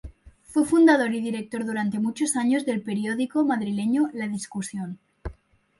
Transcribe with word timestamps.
Fue 0.41 0.65
fundador 0.65 1.13
y 1.13 1.21
director 1.21 1.63
durante 1.63 1.99
muchos 1.99 2.35
años 2.35 2.65
del 2.65 2.81
periódico 2.81 3.45
madrileño 3.45 4.09
"La 4.15 4.27
Discusión". 4.27 4.97